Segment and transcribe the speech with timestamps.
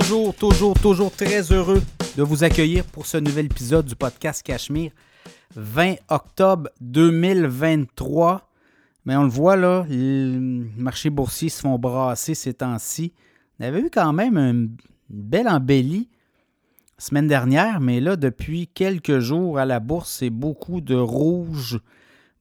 [0.00, 1.80] Toujours, toujours, toujours très heureux
[2.16, 4.90] de vous accueillir pour ce nouvel épisode du podcast Cachemire.
[5.54, 8.50] 20 octobre 2023.
[9.04, 10.36] Mais on le voit là, les
[10.76, 13.12] marchés boursiers se font brasser ces temps-ci.
[13.60, 14.76] On avait eu quand même une
[15.08, 16.08] belle embellie
[16.98, 21.78] semaine dernière, mais là, depuis quelques jours à la bourse, c'est beaucoup de rouge,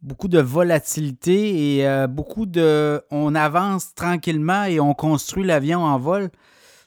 [0.01, 2.99] beaucoup de volatilité et euh, beaucoup de.
[3.11, 6.31] On avance tranquillement et on construit l'avion en vol,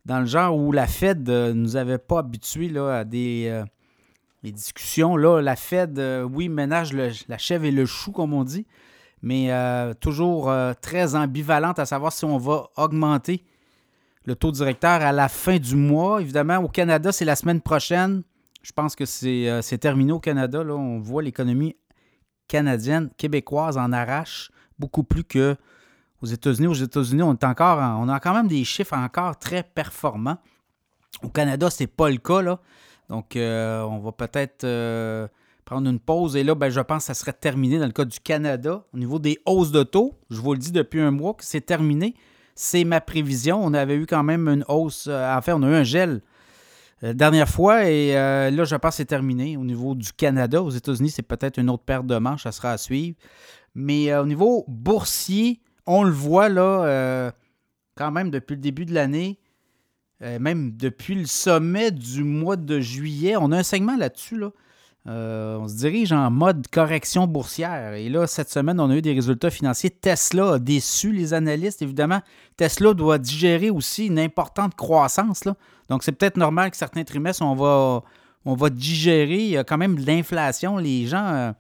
[0.06, 3.64] dans le genre où la Fed ne nous avait pas habitués là, à des, euh,
[4.42, 5.16] discussions.
[5.16, 8.66] Là, la Fed, euh, oui, ménage la chèvre et le chou, comme on dit,
[9.20, 9.50] mais
[10.00, 13.44] toujours très ambivalente à savoir si on va augmenter
[14.26, 16.20] le taux directeur à la fin du mois.
[16.20, 18.22] Évidemment, au Canada, c'est la semaine prochaine.
[18.62, 20.60] Je pense que c'est euh, terminé au Canada.
[20.68, 21.76] On voit l'économie
[22.48, 25.56] canadienne, québécoise en arrache beaucoup plus que
[26.22, 26.66] aux États-Unis.
[26.66, 30.38] Aux États-Unis, on est encore on a quand même des chiffres encore très performants.
[31.22, 32.42] Au Canada, ce n'est pas le cas.
[32.42, 32.60] Là.
[33.08, 35.28] Donc, euh, on va peut-être euh,
[35.64, 36.36] prendre une pause.
[36.36, 38.84] Et là, ben, je pense que ça serait terminé dans le cas du Canada.
[38.92, 41.60] Au niveau des hausses de taux, je vous le dis depuis un mois que c'est
[41.60, 42.14] terminé.
[42.54, 43.62] C'est ma prévision.
[43.62, 45.06] On avait eu quand même une hausse.
[45.08, 46.22] Euh, en fait, on a eu un gel
[47.02, 49.56] la euh, dernière fois et là, je pense que c'est terminé.
[49.58, 52.72] Au niveau du Canada, aux États-Unis, c'est peut-être une autre paire de manches, ça sera
[52.72, 53.16] à suivre.
[53.74, 57.32] Mais au niveau boursier, on le voit là,
[57.94, 59.38] quand même depuis le début de l'année,
[60.20, 63.36] même depuis le sommet du mois de juillet.
[63.36, 64.38] On a un segment là-dessus.
[64.38, 64.50] Là.
[65.08, 67.94] Euh, on se dirige en mode correction boursière.
[67.94, 69.90] Et là, cette semaine, on a eu des résultats financiers.
[69.90, 71.80] Tesla a déçu les analystes.
[71.82, 72.20] Évidemment,
[72.56, 75.44] Tesla doit digérer aussi une importante croissance.
[75.44, 75.54] Là.
[75.88, 78.02] Donc, c'est peut-être normal que certains trimestres, on va,
[78.44, 79.38] on va digérer.
[79.38, 80.76] Il y a quand même de l'inflation.
[80.76, 81.54] Les gens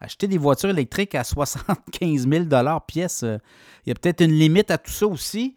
[0.00, 2.44] euh, achetaient des voitures électriques à 75 000
[2.86, 3.22] pièce.
[3.22, 3.38] Euh,
[3.86, 5.56] il y a peut-être une limite à tout ça aussi.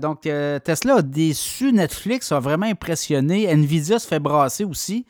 [0.00, 3.44] donc, Tesla a déçu Netflix, a vraiment impressionné.
[3.44, 5.06] Nvidia se fait brasser aussi.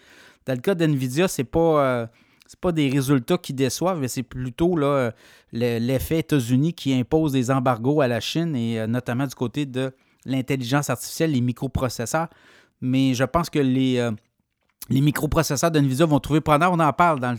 [0.46, 2.06] Dans le cas d'NVIDIA, ce n'est pas, euh,
[2.60, 4.76] pas des résultats qui déçoivent, mais c'est plutôt
[5.52, 9.92] l'effet États-Unis qui impose des embargos à la Chine et euh, notamment du côté de
[10.24, 12.28] l'intelligence artificielle, les microprocesseurs.
[12.80, 14.10] Mais je pense que les, euh,
[14.88, 16.72] les microprocesseurs d'NVIDIA vont trouver preneur.
[16.72, 17.36] On en parle dans,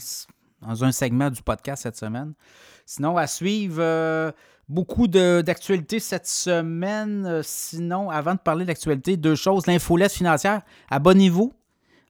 [0.62, 2.34] dans, un segment du podcast cette semaine.
[2.86, 4.34] Sinon, à suivre,
[4.68, 7.42] beaucoup d'actualités cette semaine.
[7.44, 9.68] sinon, avant de parler d'actualité, deux choses.
[9.68, 11.54] L'infolette financière, abonnez-vous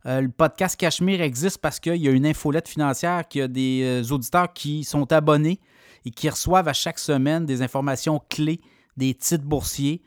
[0.05, 3.47] euh, le podcast Cachemire existe parce qu'il y a une infolette financière, qu'il y a
[3.47, 5.59] des euh, auditeurs qui sont abonnés
[6.05, 8.61] et qui reçoivent à chaque semaine des informations clés,
[8.97, 10.01] des titres boursiers.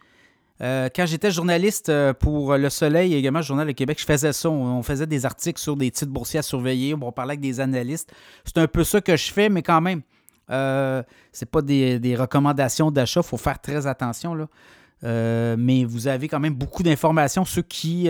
[0.61, 4.33] Euh, quand j'étais journaliste pour Le Soleil et également le Journal de Québec, je faisais
[4.33, 4.49] ça.
[4.49, 6.95] On, faisait des articles sur des titres boursiers à surveiller.
[6.95, 8.13] On parlait avec des analystes.
[8.45, 10.03] C'est un peu ça que je fais, mais quand même,
[10.49, 11.03] ce
[11.41, 13.21] n'est pas des, recommandations d'achat.
[13.21, 14.35] Il faut faire très attention.
[14.35, 14.47] Là.
[15.57, 17.45] mais vous avez quand même beaucoup d'informations.
[17.45, 18.09] Ceux qui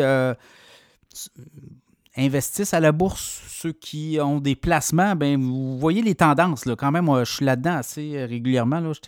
[2.17, 6.67] investissent à la bourse, ceux qui ont des placements, ben vous voyez les tendances.
[6.67, 6.77] Là.
[6.77, 8.81] Quand même, je suis là-dedans assez euh, régulièrement.
[8.81, 8.93] Là.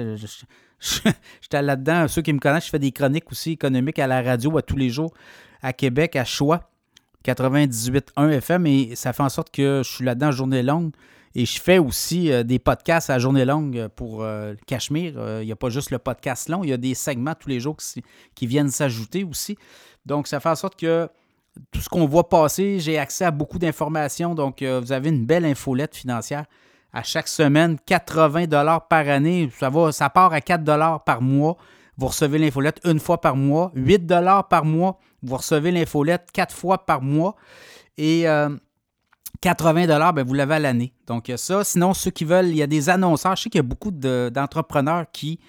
[1.41, 2.09] J'étais là-dedans.
[2.09, 4.77] Ceux qui me connaissent, je fais des chroniques aussi économiques à la radio à tous
[4.77, 5.13] les jours
[5.63, 6.71] à Québec, à Choix,
[7.25, 8.67] 98.1 FM.
[8.67, 10.91] Et ça fait en sorte que je suis là-dedans journée longue.
[11.35, 15.41] Et je fais aussi euh, des podcasts à journée longue pour euh, Cachemire.
[15.41, 17.61] Il n'y a pas juste le podcast long, il y a des segments tous les
[17.61, 17.77] jours
[18.35, 19.57] qui viennent s'ajouter aussi.
[20.07, 21.09] Donc, ça fait en sorte que
[21.71, 24.35] tout ce qu'on voit passer, j'ai accès à beaucoup d'informations.
[24.35, 26.45] Donc, euh, vous avez une belle infolette financière
[26.93, 29.51] à chaque semaine, 80 dollars par année.
[29.59, 31.57] Ça, va, ça part à 4 dollars par mois.
[31.99, 33.73] Vous recevez l'infolette une fois par mois.
[33.75, 34.99] 8 dollars par mois.
[35.23, 37.37] Vous recevez l'infolette quatre fois par mois.
[37.99, 38.27] Et
[39.41, 40.93] 80 euh, dollars, ben, vous l'avez à l'année.
[41.07, 41.65] Donc, ça.
[41.65, 43.37] Sinon, ceux qui veulent, il y a des annonceurs.
[43.37, 45.41] Je sais qu'il y a beaucoup d'entrepreneurs qui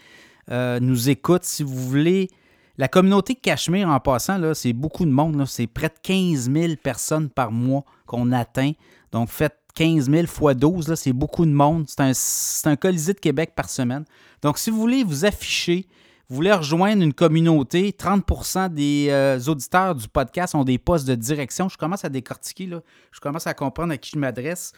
[0.51, 1.43] euh, nous écoutent.
[1.43, 2.29] Si vous voulez
[2.77, 5.45] la communauté Cachemire, en passant, c'est beaucoup de monde.
[5.47, 8.73] C'est près de 15 000 personnes par mois qu'on atteint.
[9.11, 11.85] Donc, faites 15 000 fois 12, c'est beaucoup de monde.
[11.87, 14.05] C'est un, Colisée de Québec par semaine.
[14.41, 15.87] Donc, si vous voulez vous afficher,
[16.29, 21.15] vous voulez rejoindre une communauté, 30% des euh, auditeurs du podcast ont des postes de
[21.15, 21.69] direction.
[21.69, 22.81] Je commence à décortiquer, là.
[23.13, 24.73] je commence à comprendre à qui je m'adresse.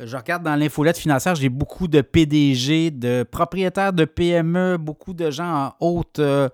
[0.00, 5.12] Euh, je regarde dans l'infolette financière, j'ai beaucoup de PDG, de propriétaires de PME, beaucoup
[5.12, 6.48] de gens en haute, euh,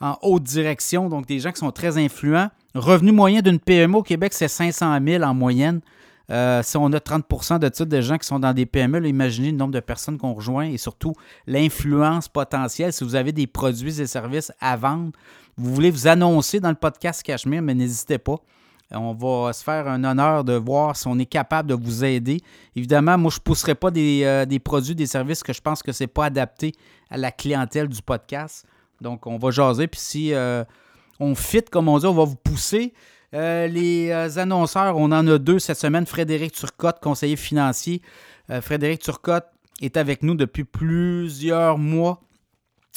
[0.00, 2.48] en haute direction, donc des gens qui sont très influents.
[2.76, 5.80] Revenu moyen d'une PME au Québec, c'est 500 000 en moyenne.
[6.30, 9.50] Euh, si on a 30% de titres de gens qui sont dans des PME, imaginez
[9.50, 11.14] le nombre de personnes qu'on rejoint et surtout
[11.46, 12.92] l'influence potentielle.
[12.92, 15.10] Si vous avez des produits et services à vendre,
[15.56, 18.36] vous voulez vous annoncer dans le podcast Cachemire, mais n'hésitez pas.
[18.92, 22.40] On va se faire un honneur de voir si on est capable de vous aider.
[22.74, 25.82] Évidemment, moi, je ne pousserai pas des, euh, des, produits, des services que je pense
[25.82, 26.72] que ce n'est pas adapté
[27.08, 28.66] à la clientèle du podcast.
[29.00, 29.86] Donc, on va jaser.
[29.86, 30.64] Puis si euh,
[31.20, 32.92] on fit, comme on dit, on va vous pousser.
[33.32, 36.06] Les annonceurs, on en a deux cette semaine.
[36.06, 38.02] Frédéric Turcotte, conseiller financier.
[38.60, 39.46] Frédéric Turcotte
[39.80, 42.20] est avec nous depuis plusieurs mois,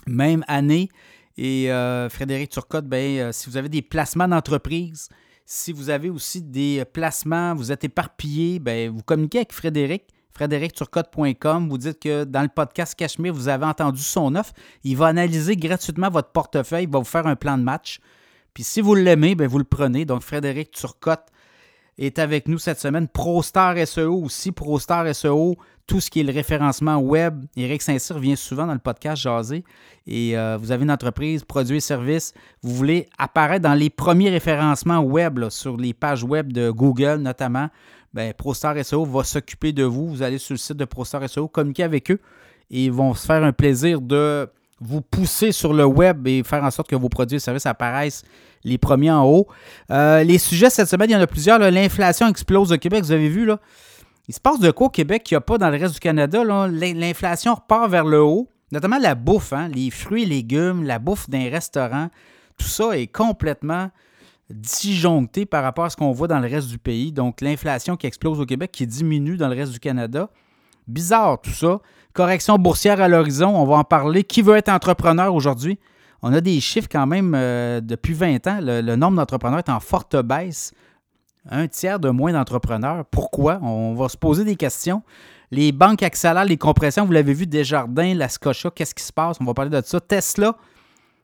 [0.07, 0.89] même année.
[1.37, 1.69] Et
[2.09, 5.09] Frédéric Turcotte, ben, si vous avez des placements d'entreprise,
[5.45, 11.69] si vous avez aussi des placements, vous êtes éparpillé, ben, vous communiquez avec Frédéric, frédéricturcotte.com.
[11.69, 14.53] Vous dites que dans le podcast Cachemire, vous avez entendu son offre.
[14.83, 17.99] Il va analyser gratuitement votre portefeuille, il va vous faire un plan de match.
[18.53, 20.05] Puis si vous l'aimez, ben, vous le prenez.
[20.05, 21.27] Donc, Frédéric Turcotte
[21.97, 23.07] est avec nous cette semaine.
[23.07, 24.51] ProStar SEO aussi.
[24.51, 25.55] ProStar SEO,
[25.87, 27.45] tout ce qui est le référencement web.
[27.55, 29.63] Éric Saint-Cyr vient souvent dans le podcast Jaser.
[30.07, 32.33] Et euh, vous avez une entreprise, produit et services.
[32.61, 37.69] Vous voulez apparaître dans les premiers référencements web, sur les pages web de Google notamment.
[38.13, 40.07] Ben, ProStar SEO va s'occuper de vous.
[40.07, 42.19] Vous allez sur le site de ProStar SEO, communiquer avec eux
[42.73, 44.49] et ils vont se faire un plaisir de
[44.83, 48.23] vous pousser sur le web et faire en sorte que vos produits et services apparaissent
[48.63, 49.47] les premiers en haut.
[49.91, 51.59] Euh, les sujets cette semaine, il y en a plusieurs.
[51.59, 53.59] L'inflation explose au Québec, vous avez vu là.
[54.27, 55.99] Il se passe de quoi au Québec qu'il n'y a pas dans le reste du
[55.99, 56.43] Canada?
[56.43, 61.29] L'inflation repart vers le haut, notamment la bouffe, hein, les fruits et légumes, la bouffe
[61.29, 62.09] d'un restaurant.
[62.57, 63.89] Tout ça est complètement
[64.49, 67.11] disjoncté par rapport à ce qu'on voit dans le reste du pays.
[67.11, 70.29] Donc l'inflation qui explose au Québec, qui diminue dans le reste du Canada.
[70.87, 71.79] Bizarre tout ça.
[72.13, 74.23] Correction boursière à l'horizon, on va en parler.
[74.23, 75.79] Qui veut être entrepreneur aujourd'hui?
[76.21, 78.59] On a des chiffres quand même euh, depuis 20 ans.
[78.61, 80.73] Le, nombre d'entrepreneurs est en forte baisse.
[81.49, 83.03] Un tiers de moins d'entrepreneurs.
[83.11, 83.59] Pourquoi?
[83.61, 85.03] On va se poser des questions.
[85.51, 87.05] Les banques accélèrent les compressions.
[87.05, 89.37] Vous l'avez vu, Desjardins, la Scotia, qu'est-ce qui se passe?
[89.41, 89.99] On va parler de ça.
[89.99, 90.55] Tesla.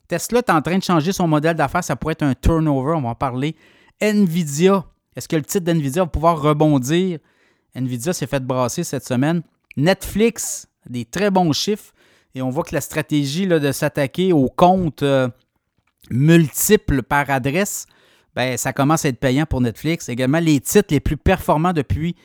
[0.08, 1.84] Tesla est en train de changer son modèle d'affaires.
[1.84, 2.94] Ça pourrait être un turnover.
[2.96, 3.56] On va en parler.
[4.02, 4.84] Nvidia.
[5.16, 7.20] Est-ce que le titre d'Nvidia va pouvoir rebondir?
[7.76, 9.42] Nvidia s'est fait brasser cette semaine.
[9.78, 11.94] Netflix, des très bons chiffres.
[12.36, 15.28] Et on voit que la stratégie là, de s'attaquer aux comptes euh,
[16.12, 17.88] multiples par adresse,
[18.36, 20.10] ben, ça commence à être payant pour Netflix.
[20.10, 22.16] Également, les titres les plus performants depuis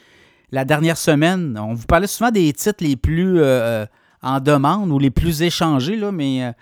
[0.50, 1.58] la dernière semaine.
[1.58, 3.86] On vous parlait souvent des titres les plus euh, euh,
[4.22, 6.52] en demande ou les plus échangés, là, mais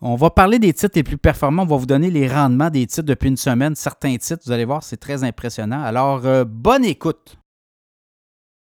[0.00, 1.62] on va parler des titres les plus performants.
[1.62, 3.74] On va vous donner les rendements des titres depuis une semaine.
[3.74, 5.82] Certains titres, vous allez voir, c'est très impressionnant.
[5.82, 7.36] Alors, bonne écoute.